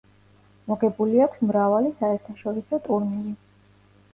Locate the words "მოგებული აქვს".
0.69-1.45